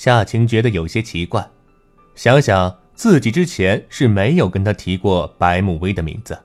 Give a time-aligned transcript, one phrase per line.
[0.00, 1.46] 夏晴觉得有些奇怪，
[2.14, 6.40] 想想自己之前是没有跟他提过白慕薇的名字，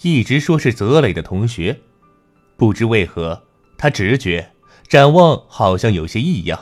[0.00, 1.78] 一直说是泽磊的同学，
[2.56, 3.42] 不知为何，
[3.76, 4.50] 他直觉
[4.88, 6.58] 展望好像有些异样。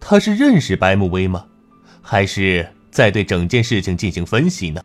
[0.00, 1.46] 他是认识白慕薇吗？
[2.02, 4.82] 还是在对整件事情进行分析呢？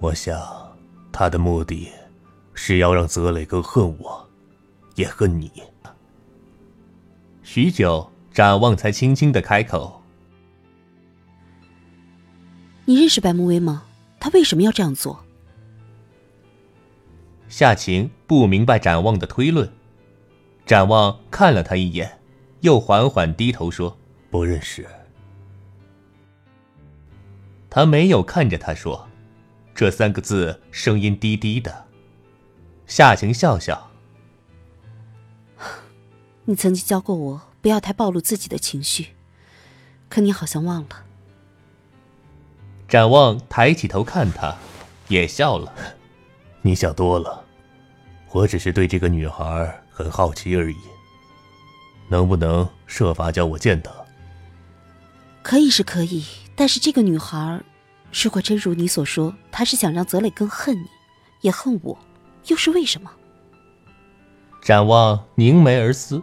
[0.00, 0.36] 我想，
[1.12, 1.88] 他的目的
[2.52, 4.28] 是要让泽磊更恨我，
[4.96, 5.48] 也恨你。
[7.52, 10.04] 许久，展望才轻轻的开口
[12.86, 13.82] ：“你认识白慕薇吗？
[14.20, 15.24] 他为什么要这样做？”
[17.50, 19.68] 夏晴不明白展望的推论，
[20.64, 22.20] 展望看了他一眼，
[22.60, 23.98] 又缓缓低头说
[24.30, 24.86] ：“不认识。”
[27.68, 29.08] 他没有看着他说，
[29.74, 31.86] 这三个字声音低低的。
[32.86, 33.89] 夏晴笑笑。
[36.44, 39.08] 你曾经教过我不要太暴露自己的情绪，
[40.08, 41.04] 可你好像忘了。
[42.88, 44.56] 展望抬起头看他，
[45.08, 45.72] 也笑了。
[46.62, 47.44] 你想多了，
[48.32, 50.76] 我只是对这个女孩很好奇而已。
[52.08, 53.92] 能不能设法叫我见她？
[55.42, 56.24] 可以是可以，
[56.56, 57.60] 但是这个女孩，
[58.12, 60.86] 如果真如你所说，她是想让泽磊更恨你，
[61.42, 61.96] 也恨我，
[62.48, 63.10] 又是为什么？
[64.60, 66.20] 展望凝眉而思。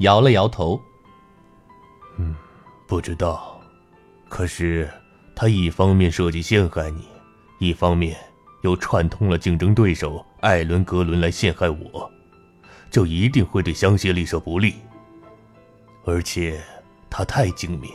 [0.00, 0.78] 摇了摇头。
[2.18, 2.36] 嗯，
[2.86, 3.58] 不知道。
[4.28, 4.88] 可是
[5.34, 7.08] 他一方面设计陷害你，
[7.58, 8.16] 一方面
[8.62, 12.10] 又串通了竞争对手艾伦格伦来陷害我，
[12.90, 14.74] 就一定会对香榭丽舍不利。
[16.04, 16.62] 而且
[17.08, 17.90] 他太精明，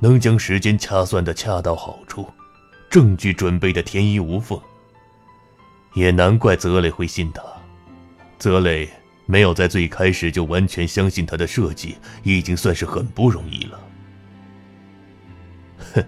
[0.00, 2.28] 能将时间掐算的恰到好处，
[2.90, 4.60] 证据准备的天衣无缝。
[5.94, 7.42] 也难怪泽磊会信他。
[8.38, 8.88] 泽磊。
[9.26, 13.80] 没有在最开始就完全相信他的设计，已经算是很不容易了。
[15.94, 16.04] 哼，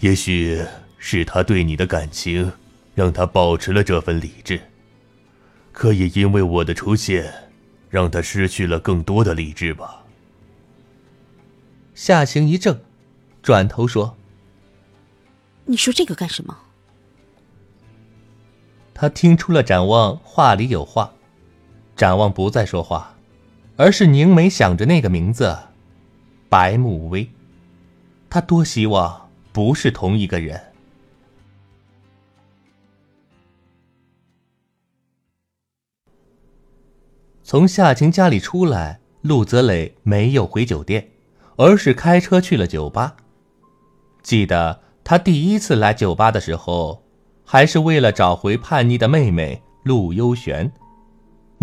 [0.00, 0.62] 也许
[0.98, 2.52] 是他对你的感情，
[2.94, 4.60] 让他保持了这份理智。
[5.72, 7.32] 可也因为我的出现，
[7.88, 10.04] 让他失去了更多的理智吧。
[11.94, 12.78] 夏晴一怔，
[13.42, 14.16] 转头说
[15.64, 16.58] ：“你说这个干什么？”
[18.92, 21.12] 他听出了展望话里有话。
[21.96, 23.14] 展望不再说话，
[23.76, 25.56] 而是凝眉想着那个名字，
[26.48, 27.28] 白慕薇。
[28.28, 30.60] 他多希望不是同一个人。
[37.44, 41.10] 从夏晴家里出来，陆泽磊没有回酒店，
[41.56, 43.16] 而是开车去了酒吧。
[44.22, 47.04] 记得他第一次来酒吧的时候，
[47.44, 50.72] 还是为了找回叛逆的妹妹陆悠璇。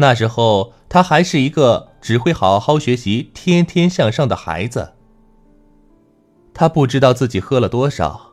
[0.01, 4.93] 那时候他还是一个只会好好学习、天天向上的孩子。
[6.55, 8.31] 他不知道自己喝了多少，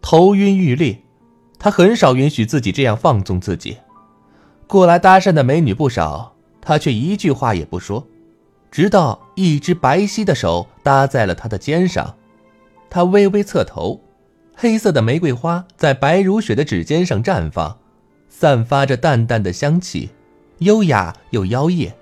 [0.00, 1.02] 头晕欲裂。
[1.58, 3.76] 他很少允许自己这样放纵自己。
[4.66, 8.06] 过来搭讪的美女不少，他却一句话也不说，
[8.70, 12.16] 直到一只白皙的手搭在了他的肩上，
[12.88, 14.00] 他微微侧头，
[14.56, 17.78] 黑色的玫瑰花在白如雪的指尖上绽放，
[18.30, 20.08] 散发着淡淡的香气，
[20.60, 21.94] 优雅又妖艳。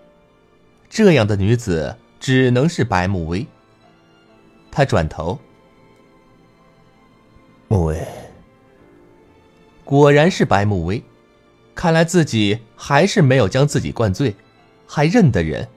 [0.88, 3.46] 这样的女子只能是白慕薇。
[4.70, 5.38] 他转头。
[7.66, 8.06] 慕薇，
[9.84, 11.02] 果然是白慕薇，
[11.75, 14.34] 看来自己还是没有将自己灌醉，
[14.87, 15.69] 还认得人。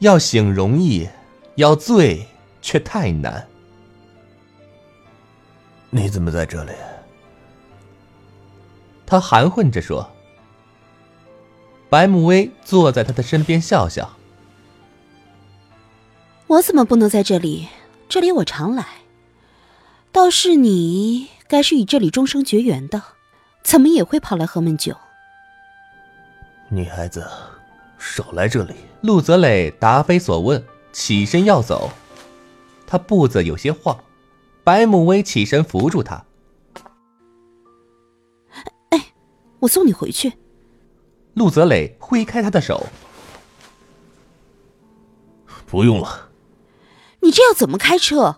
[0.00, 1.08] 要醒容易，
[1.54, 2.26] 要醉
[2.60, 3.46] 却太难。
[5.90, 6.72] 你怎么在这里？
[9.06, 10.08] 他含混着说。
[11.90, 14.16] 白慕薇坐在他的身边笑笑。
[16.46, 17.68] 我怎么不能在这里？
[18.08, 18.86] 这里我常来。
[20.12, 23.02] 倒是你，该是与这里终生绝缘的，
[23.62, 24.96] 怎么也会跑来喝闷酒？
[26.68, 27.28] 女孩子，
[27.98, 28.74] 少来这里！
[29.02, 31.90] 陆泽磊答非所问，起身要走，
[32.86, 33.96] 他步子有些晃。
[34.62, 36.24] 白慕薇起身扶住他。
[38.90, 39.06] 哎，
[39.60, 40.32] 我送你回去。
[41.34, 42.86] 陆泽磊挥开他的手。
[45.66, 46.30] 不用了。
[47.20, 48.36] 你这要怎么开车？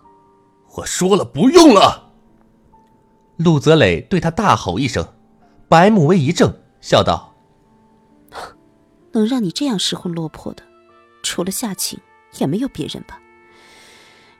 [0.75, 2.11] 我说了不用了。
[3.37, 5.13] 陆泽磊对他大吼一声，
[5.67, 7.33] 白慕薇一怔，笑道
[9.13, 10.63] ：“能让你这样失魂落魄的，
[11.23, 11.99] 除了夏晴，
[12.37, 13.19] 也没有别人吧？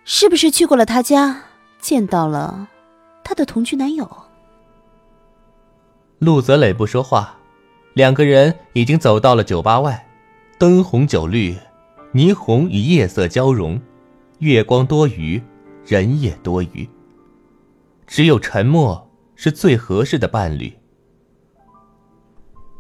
[0.06, 1.44] 是不是去过了他家，
[1.80, 2.68] 见到了
[3.24, 4.10] 他的同居男友？”
[6.20, 7.38] 陆泽磊不说话，
[7.94, 10.08] 两个人已经走到了酒吧外，
[10.58, 11.56] 灯红酒绿，
[12.14, 13.80] 霓虹与夜色交融，
[14.40, 15.42] 月光多余。
[15.86, 16.88] 人也多余，
[18.08, 20.74] 只有沉默是最合适的伴侣。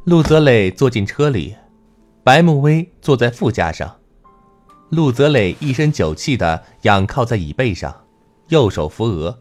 [0.05, 1.53] 陆泽磊坐进车里，
[2.23, 3.97] 白慕薇坐在副驾上。
[4.87, 8.05] 陆泽磊一身酒气的仰靠在椅背上，
[8.47, 9.37] 右手扶额。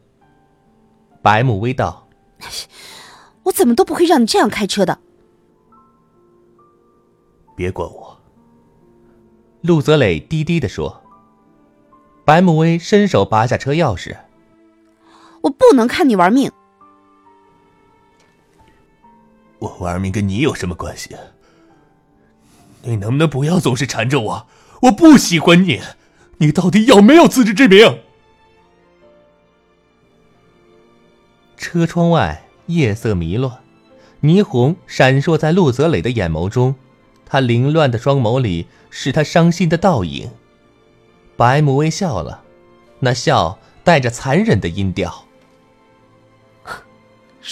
[1.23, 2.09] 白慕薇道
[3.45, 4.99] ：“我怎么都不会让你这样开车的。”
[7.63, 8.19] 别管我。
[9.61, 11.01] 陆泽磊低低的说。
[12.25, 14.17] 白慕薇伸手拔下车钥匙。
[15.43, 16.51] 我不能看你玩命。
[19.61, 21.15] 我玩命跟你有什么关系？
[22.83, 24.47] 你能不能不要总是缠着我？
[24.83, 25.81] 我不喜欢你。
[26.39, 28.01] 你到底有没有自知之明？
[31.57, 33.61] 车窗外夜色迷乱，
[34.21, 36.75] 霓虹闪烁在陆泽磊的眼眸中，
[37.33, 40.31] 他凌乱的双眸里是他伤心的倒影。
[41.35, 42.45] 白慕微笑了，
[43.01, 45.25] 那笑带着残忍的音调。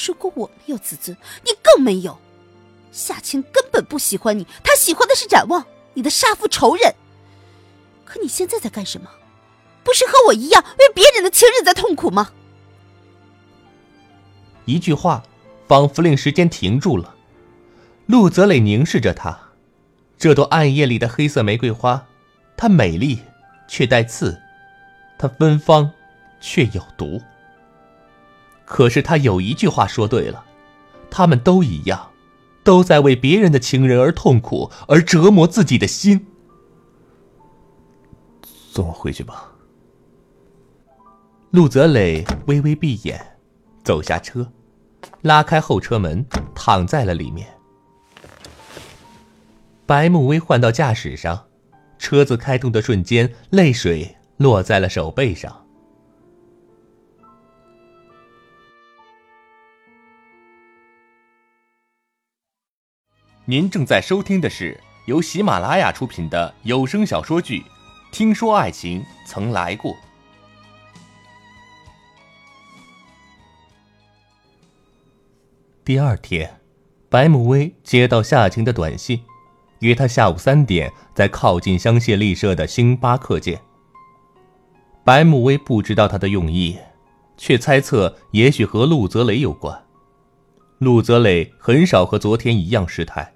[0.07, 1.17] 如果我没有自尊，
[1.47, 2.19] 你更没有。
[2.93, 6.95] 夏晴根本不喜欢你，她喜欢的是展望，你的杀父仇人。
[8.05, 9.09] 可你现在在干什么？
[9.83, 12.33] 不是和我一样为别人的情人在痛苦吗？
[14.67, 15.23] 一句话，
[15.67, 17.15] 仿佛令时间停住了。
[18.05, 19.50] 陆泽磊凝视着她，
[20.21, 22.07] 这朵暗夜里的黑色玫瑰花，
[22.57, 23.19] 它美丽。
[23.73, 24.37] 却带刺，
[25.17, 25.89] 它芬芳，
[26.41, 27.23] 却有毒。
[28.65, 30.45] 可是他有一句话说对了，
[31.09, 32.11] 他们都一样，
[32.65, 36.27] 都在为别人的情人而痛苦，而折磨自己的心。
[38.43, 39.53] 送我回去吧。
[41.51, 43.39] 陆泽磊微微闭眼，
[43.85, 44.51] 走下车，
[45.23, 47.47] 拉开后车门，躺在了里面。
[49.91, 51.49] 白慕薇换到驾驶上。
[51.99, 55.67] 车子开动的瞬间，泪水落在了手背上。
[63.45, 67.59] 您正在收听的是由喜马拉雅出品的有声小说剧
[68.13, 69.93] 《听说爱情曾来过》。
[75.85, 76.61] 第二天，
[77.09, 79.25] 白慕薇接到夏晴的短信。
[79.81, 83.61] 约他下午三点在靠近香榭丽舍的星巴克见。
[85.05, 86.79] 白慕薇不知道他的用意，
[87.37, 89.85] 却猜测也许和陆泽雷有关。
[90.79, 93.35] 陆泽雷很少和昨天一样失态，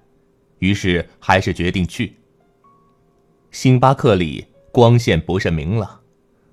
[0.59, 2.17] 于是还是决定去。
[3.51, 5.99] 星巴克里光线不甚明朗，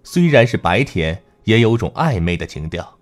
[0.02, 2.99] 虽然是白天，也有种暧昧的情调。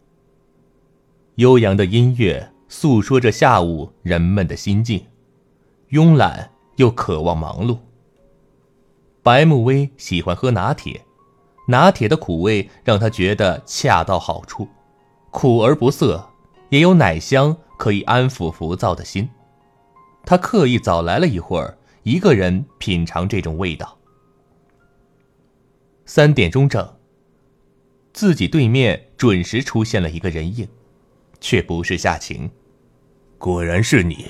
[1.37, 5.07] 悠扬的音乐诉说着下午人们的心境，
[5.91, 6.51] 慵懒。
[6.81, 7.79] 又渴望忙碌。
[9.23, 11.05] 白慕薇喜欢喝拿铁，
[11.69, 14.67] 拿铁的苦味让她觉得恰到好处，
[15.31, 16.31] 苦而不涩，
[16.71, 19.29] 也有奶香可以安抚浮躁的心。
[20.25, 23.99] 他刻意早来了一会儿，一个人品尝这种味道。
[26.07, 26.97] 三点钟整，
[28.15, 30.67] 自己对面准时出现了一个人影，
[31.41, 32.51] 却不是夏晴。
[33.39, 34.27] 果然是你。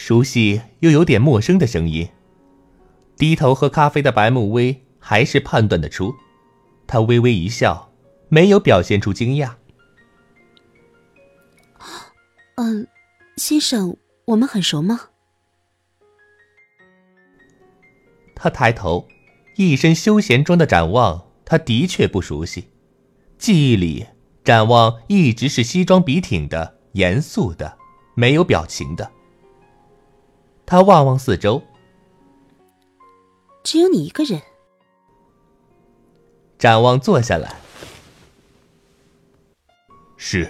[0.00, 2.08] 熟悉又有点陌生的声音。
[3.18, 6.14] 低头喝咖啡的白慕薇还是判断得出，
[6.86, 7.92] 她微微一笑，
[8.30, 9.56] 没有表现出惊讶。
[12.54, 12.88] 嗯，
[13.36, 15.10] 先生，我们很熟吗？
[18.34, 19.06] 他抬头，
[19.56, 22.70] 一身休闲装的展望，他的确不熟悉。
[23.36, 24.06] 记忆里，
[24.42, 27.76] 展望一直是西装笔挺的、严肃的、
[28.14, 29.12] 没有表情的。
[30.70, 31.60] 他望望四周。
[33.64, 34.40] 只有你一个人。
[36.60, 37.56] 展望坐下来。
[40.16, 40.48] 是。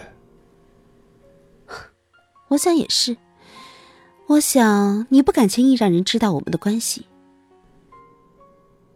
[2.48, 3.16] 我想也是。
[4.26, 7.06] 我想你不敢轻易让人知道我们的关系。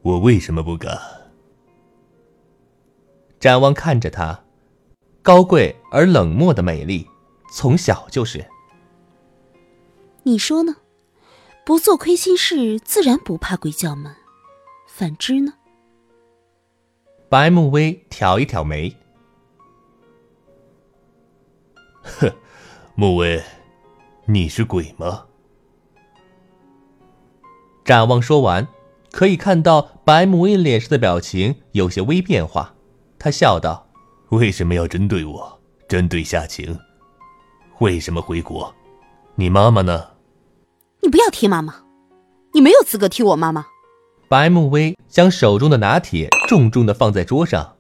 [0.03, 1.01] 我为什么不敢？
[3.41, 4.45] 展望看着他，
[5.23, 7.09] 高贵而冷漠的美丽，
[7.51, 8.45] 从小就是。
[10.23, 10.77] 你说呢？
[11.67, 14.15] 不做亏心事，自然不怕鬼叫门。
[14.87, 15.55] 反之呢？
[17.31, 18.95] 白慕薇挑一挑眉。
[22.03, 22.31] 哼，
[22.95, 23.43] 慕薇，
[24.27, 25.25] 你是鬼吗？
[27.83, 28.69] 展望说完，
[29.11, 32.75] 可以看到白慕薇脸上的表情有些微变化。
[33.19, 33.89] 他笑道
[34.29, 35.61] ：“为什么要针对我？
[35.89, 36.79] 针对夏晴？
[37.81, 38.73] 为什么回国？
[39.35, 40.09] 你妈妈呢？”
[41.05, 41.75] 你不要提妈妈，
[42.55, 43.67] 你没有资格提我妈妈。
[44.27, 47.77] 白慕薇将手中的拿铁重重的放在桌上，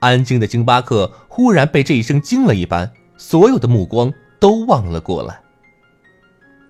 [0.00, 4.10] 安静的星巴克忽然被这一声惊了一般，所有的目光
[4.40, 5.38] 都望了过来。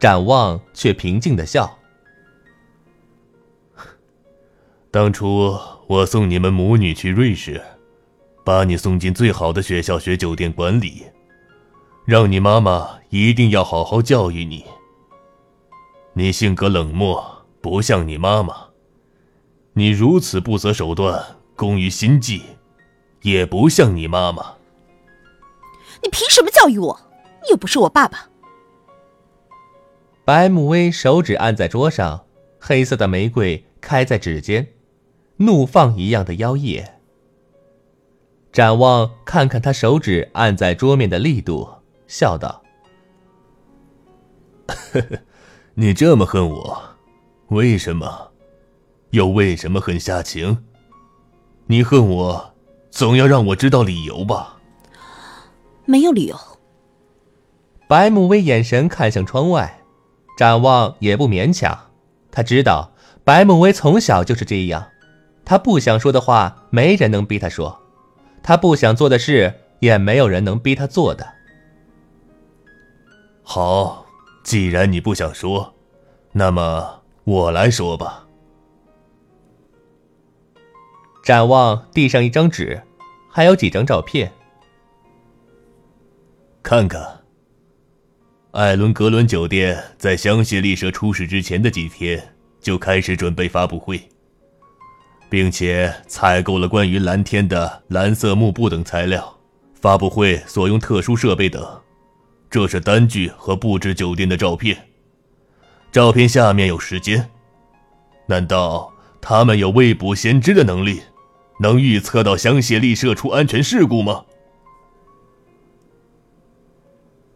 [0.00, 1.78] 展望却平静的笑。
[4.90, 7.62] 当初我送你们母女去瑞士，
[8.45, 11.05] 把你送进最好的学校学酒店管理，
[12.05, 14.64] 让你妈妈一定要好好教育你。
[16.18, 18.70] 你性格冷漠，不像你妈妈；
[19.75, 21.23] 你如此不择手段，
[21.54, 22.42] 工于心计，
[23.20, 24.54] 也不像你妈妈。
[26.02, 26.99] 你凭什么教育我？
[27.42, 28.30] 你又不是我爸爸。
[30.25, 32.25] 白慕薇手指按在桌上，
[32.58, 34.68] 黑色的玫瑰开在指尖，
[35.37, 36.94] 怒放一样的妖冶。
[38.50, 41.68] 展望看看他手指按在桌面的力度，
[42.06, 42.62] 笑道
[44.66, 45.18] ：“呵呵。”
[45.78, 46.83] 你这么恨我，
[47.49, 48.30] 为什么？
[49.11, 50.64] 又为什么恨夏晴？
[51.66, 52.54] 你恨我，
[52.90, 54.56] 总要让我知道理由吧？
[55.85, 56.37] 没有理由。
[57.87, 59.83] 白慕薇眼神看向窗外，
[60.38, 61.78] 展望也不勉强。
[62.30, 62.92] 他知道
[63.23, 64.88] 白慕薇从小就是这样，
[65.45, 67.78] 他不想说的话，没人能逼他说；
[68.42, 71.35] 他不想做的事，也没有人能逼他做的。
[73.42, 74.06] 好。
[74.47, 75.75] 既然你不想说，
[76.31, 78.25] 那么我来说吧。
[81.21, 82.81] 展望地上一张纸，
[83.29, 84.31] 还有几张照片。
[86.62, 87.05] 看看。
[88.53, 94.00] 艾伦格伦酒店在香榭丽舍出事之前的几天就开始准备发布会，
[95.29, 99.37] 并且采购了关于蓝天的蓝色幕布等材料，
[99.75, 101.83] 发布会所用特殊设备等。
[102.49, 104.88] 这是单据和布置酒店的照片，
[105.91, 107.31] 照片下面有时间。
[108.26, 111.03] 难道他们有未卜先知的能力，
[111.61, 114.25] 能预测到香榭丽舍出安全事故吗？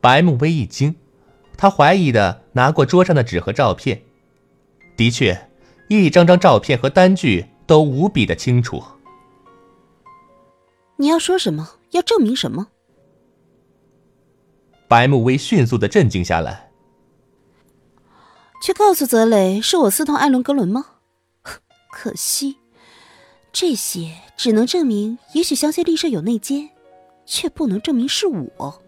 [0.01, 0.95] 白慕薇一惊，
[1.57, 4.03] 他怀疑的拿过桌上的纸和照片，
[4.97, 5.49] 的确，
[5.89, 8.83] 一张张照片和单据都无比的清楚。
[10.97, 11.77] 你要说什么？
[11.91, 12.69] 要证明什么？
[14.91, 16.73] 白慕薇迅速的镇静下来，
[18.61, 20.85] 去告诉泽雷是我私通艾伦格伦吗？
[21.93, 22.57] 可惜，
[23.53, 26.71] 这些只能证明也许香榭丽舍有内奸，
[27.25, 28.83] 却不能证明是我。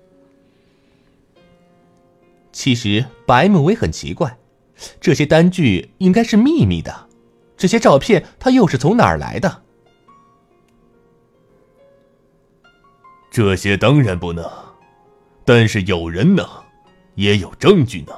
[2.50, 4.36] 其实白慕薇很奇怪，
[5.00, 7.08] 这些单据应该是秘密的，
[7.56, 9.62] 这些照片他又是从哪儿来的？
[13.30, 14.61] 这些当然不能。
[15.54, 16.48] 但是有人能，
[17.14, 18.14] 也有证据呢。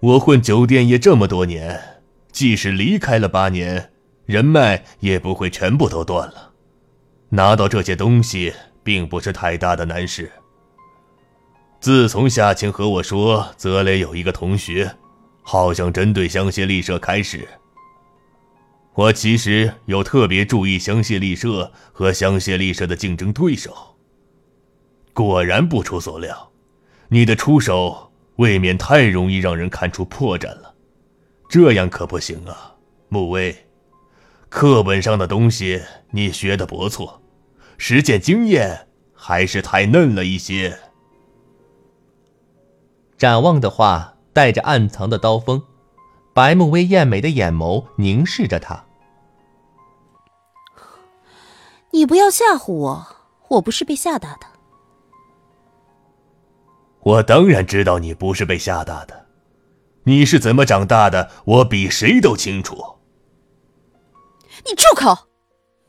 [0.00, 3.90] 我混酒店业这么多年，即使离开了八年，
[4.26, 6.52] 人脉也不会全部都断了。
[7.30, 8.52] 拿到这些东西，
[8.84, 10.30] 并不是太大的难事。
[11.80, 14.94] 自从夏晴和我说泽雷有一个同学，
[15.40, 17.48] 好像针对香榭丽舍开始，
[18.92, 23.97] 我其实有特别注意香榭丽舍和香榭丽舍的竞争对手。
[25.18, 26.52] 果然不出所料，
[27.08, 30.72] 你的出手未免太容易让人看出破绽了，
[31.48, 32.76] 这样可不行啊，
[33.08, 33.66] 穆威。
[34.48, 35.82] 课本上的东西
[36.12, 37.20] 你学的不错，
[37.78, 40.78] 实践经验还是太嫩了一些。
[43.16, 45.60] 展望的话带着暗藏的刀锋，
[46.32, 48.84] 白慕薇艳美的眼眸凝视着他。
[51.90, 53.06] 你不要吓唬我，
[53.48, 54.57] 我不是被吓大的。
[57.08, 59.24] 我当然知道你不是被吓大的，
[60.02, 62.76] 你是怎么长大的，我比谁都清楚。
[64.66, 65.28] 你住口！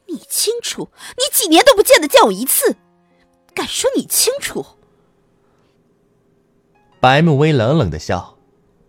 [0.07, 0.91] 你清楚？
[1.17, 2.77] 你几年都不见得见我一次，
[3.53, 4.65] 敢说你清楚？
[7.01, 8.37] 白慕薇冷冷的笑，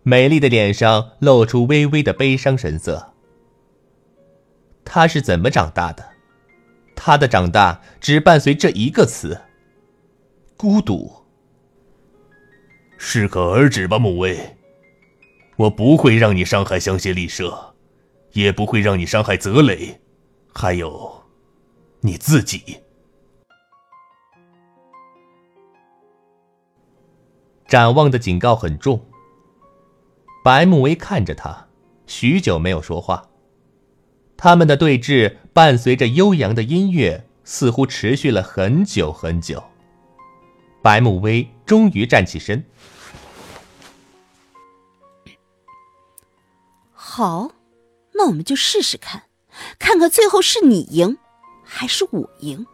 [0.03, 3.13] 美丽的脸上露出微微的悲伤神色。
[4.85, 6.11] 他是怎么长大的？
[6.95, 9.41] 他的长大只伴随这一个词：
[10.55, 11.20] 孤独。
[13.13, 14.55] 适可而止吧，慕薇。
[15.57, 17.75] 我不会让你伤害香榭丽舍，
[18.31, 19.99] 也不会让你伤害泽雷，
[20.53, 21.21] 还有
[21.99, 22.77] 你自己。
[27.67, 29.05] 展望的警告很重。
[30.41, 31.67] 白慕薇看着他，
[32.07, 33.27] 许久没有说话。
[34.37, 39.61] 他们的对峙伴随着悠扬的音乐，似乎持续了很久很久。
[40.81, 42.63] 白慕薇终于站起身。
[47.13, 47.51] 好，
[48.13, 49.23] 那我们就试试看，
[49.77, 51.17] 看看最后是你赢，
[51.61, 52.65] 还是我赢。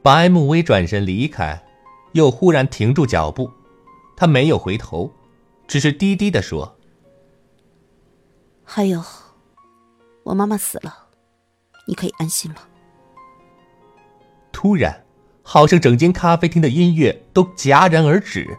[0.00, 1.60] 白慕薇转身离开。
[2.12, 3.50] 又忽然停住脚步，
[4.16, 5.12] 他没有回头，
[5.66, 6.76] 只是低低的说
[8.62, 9.02] ：“还有，
[10.24, 11.08] 我妈妈死了，
[11.86, 12.68] 你可以安心了。”
[14.52, 15.04] 突然，
[15.42, 18.56] 好像整间咖啡厅的音乐都戛然而止。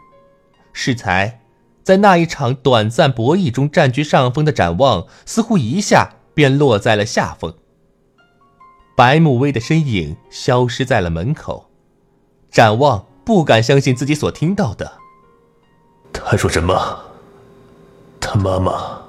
[0.72, 1.41] 适才
[1.82, 7.54] 在那一场短暂博弈中占据上风的展望，似乎一下便落在了下风。
[8.96, 11.70] 白慕薇的身影消失在了门口，
[12.50, 13.06] 展望。
[13.24, 14.98] 不敢相信自己所听到的。
[16.12, 17.04] 他说什么？
[18.20, 19.00] 他妈妈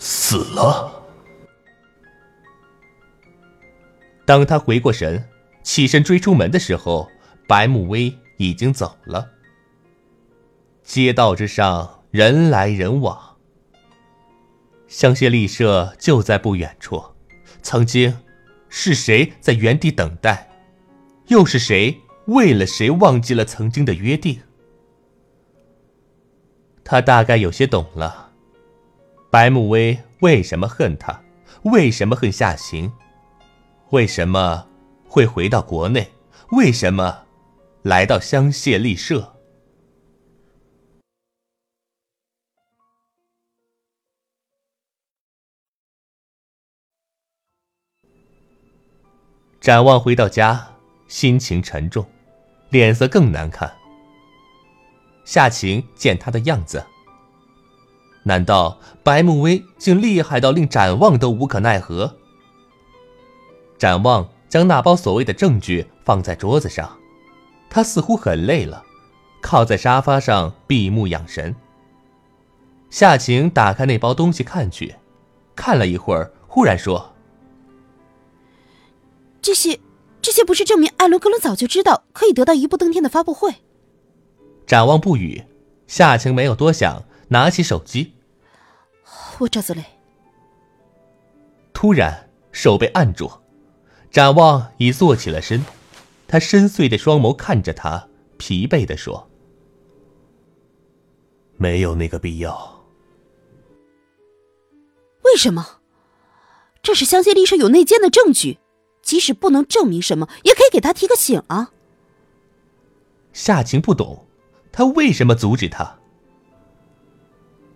[0.00, 1.04] 死了。
[4.24, 5.28] 当他回过神，
[5.62, 7.08] 起身追出门的时候，
[7.46, 9.30] 白慕薇已经走了。
[10.82, 13.38] 街道之上人来人往，
[14.86, 17.02] 香榭丽舍就在不远处。
[17.62, 18.14] 曾经，
[18.68, 20.46] 是谁在原地等待？
[21.28, 21.98] 又是谁？
[22.26, 24.38] 为了谁忘记了曾经的约定？
[26.84, 28.30] 他大概有些懂了，
[29.30, 31.18] 白慕薇为什么恨他，
[31.62, 32.92] 为什么恨夏晴，
[33.88, 34.66] 为什么
[35.08, 36.12] 会回到国内，
[36.50, 37.22] 为什么
[37.80, 39.31] 来到香榭丽舍？
[49.62, 50.68] 展望回到家。
[51.06, 52.04] 心情沉重，
[52.70, 53.70] 脸色更难看。
[55.26, 56.82] 夏晴见他的样子，
[58.22, 62.16] 难道白慕威竟厉害到令展望都无可奈何？
[63.78, 66.98] 展望将那包所谓的证据放在桌子上，
[67.68, 68.82] 他似乎很累了，
[69.42, 71.54] 靠在沙发上闭目养神。
[72.88, 74.96] 夏晴打开那包东西看去，
[75.54, 77.11] 看了一会儿，忽然说
[79.42, 79.78] ：“这些。”
[80.22, 83.52] 这些不是证明艾伦格伦早就知道可以得到一步登天的发布会。
[84.68, 85.42] 展望不语，
[85.88, 88.14] 夏晴没有多想，拿起手机。
[89.40, 89.84] 我赵子雷。
[91.74, 93.28] 突然手被按住，
[94.12, 95.64] 展望已坐起了身，
[96.28, 99.28] 他深邃的双眸看着他，疲惫的说
[101.58, 102.84] ：“没有那个必要。”
[105.26, 105.80] 为什么？
[106.80, 108.58] 这是香榭丽舍有内奸的证据。
[109.02, 111.72] 即使不能证明什么，也可以给他提个醒啊。
[113.32, 114.26] 夏晴不懂，
[114.70, 115.98] 他为什么阻止他？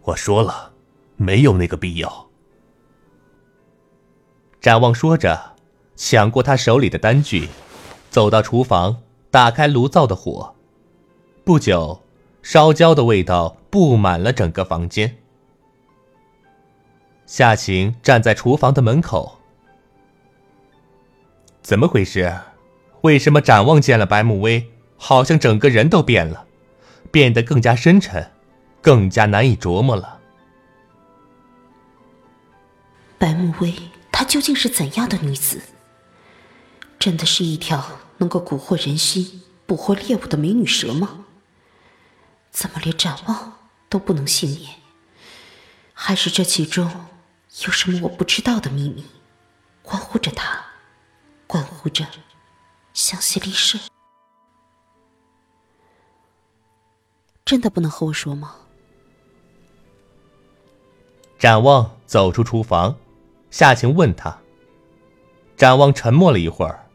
[0.03, 0.73] 我说了，
[1.17, 2.29] 没有那个必要。
[4.61, 5.57] 展望说着，
[5.97, 7.49] 抢过他手里的单据，
[8.11, 10.55] 走到厨房，打开炉灶的火。
[11.45, 12.03] 不久，
[12.43, 15.19] 烧焦的味道布满了整个房间。
[17.25, 19.36] 夏晴站在厨房的门口。
[21.67, 22.33] 怎么回事？
[23.01, 26.47] 为什么展望见了白慕薇，好像整个人都变了，
[27.11, 28.31] 变得更加深沉，
[28.81, 30.21] 更加难以琢磨了？
[33.19, 33.75] 白慕薇，
[34.13, 35.61] 她究竟是怎样的女子？
[37.01, 37.85] 真的是一条
[38.19, 41.25] 能够蛊惑人心、捕获猎物的美女蛇吗？
[42.53, 43.55] 怎么连展望
[43.89, 44.77] 都不能幸免？
[45.93, 47.09] 还是这其中
[47.65, 49.05] 有什么我不知道的秘密，
[49.83, 50.66] 关乎着她？
[51.47, 52.05] 关乎着
[52.93, 53.79] 香榭丽舍，
[57.45, 58.57] 真的不能和我说吗？
[61.39, 62.97] 展望走出厨房，
[63.51, 64.37] 夏晴问他。
[65.57, 66.87] 展望沉默了一会儿。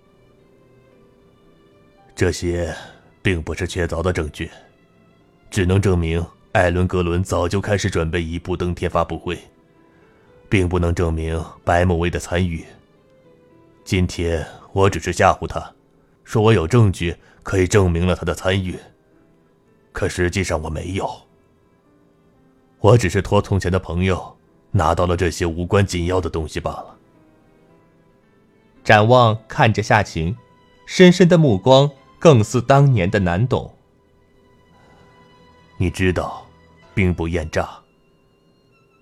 [2.13, 2.75] 这些
[3.21, 4.51] 并不是确凿的证据，
[5.49, 9.39] 只能证明艾伦·格伦早就开始准备一部登天发布会，
[10.49, 12.65] 并不能证明白慕薇的参与。
[13.83, 15.73] 今天我只是吓唬他，
[16.23, 18.77] 说我有证据可以证明了他的参与。
[19.91, 21.09] 可实际上我没有，
[22.79, 24.37] 我只是托从前的朋友
[24.71, 26.97] 拿到了这些无关紧要的东西罢了。
[28.83, 30.35] 展望看着夏晴，
[30.85, 33.73] 深深的目光更似当年的难懂。
[35.77, 36.45] 你知道，
[36.93, 37.69] 兵不厌诈。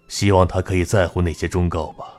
[0.07, 2.18] 希望他可以在乎那些忠告吧。